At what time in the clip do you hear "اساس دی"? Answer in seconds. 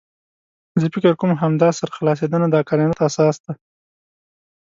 3.07-3.53